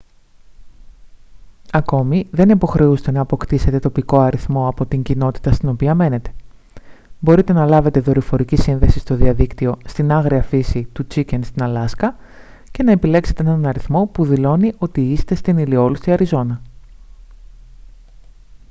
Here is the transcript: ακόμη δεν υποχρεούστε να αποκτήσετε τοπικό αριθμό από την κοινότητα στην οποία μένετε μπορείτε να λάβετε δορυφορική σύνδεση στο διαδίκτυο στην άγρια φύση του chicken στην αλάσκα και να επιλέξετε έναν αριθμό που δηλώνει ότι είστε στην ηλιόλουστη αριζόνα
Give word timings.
ακόμη 1.71 2.27
δεν 2.31 2.49
υποχρεούστε 2.49 3.11
να 3.11 3.21
αποκτήσετε 3.21 3.79
τοπικό 3.79 4.19
αριθμό 4.19 4.67
από 4.67 4.85
την 4.85 5.03
κοινότητα 5.03 5.51
στην 5.51 5.69
οποία 5.69 5.95
μένετε 5.95 6.33
μπορείτε 7.19 7.53
να 7.53 7.65
λάβετε 7.65 7.99
δορυφορική 7.99 8.55
σύνδεση 8.55 8.99
στο 8.99 9.15
διαδίκτυο 9.15 9.77
στην 9.85 10.11
άγρια 10.11 10.41
φύση 10.41 10.83
του 10.93 11.07
chicken 11.13 11.39
στην 11.43 11.63
αλάσκα 11.63 12.15
και 12.71 12.83
να 12.83 12.91
επιλέξετε 12.91 13.41
έναν 13.41 13.65
αριθμό 13.65 14.05
που 14.05 14.25
δηλώνει 14.25 14.73
ότι 14.77 15.01
είστε 15.11 15.35
στην 15.35 15.57
ηλιόλουστη 15.57 16.11
αριζόνα 16.11 16.61